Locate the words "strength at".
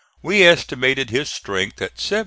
1.31-1.99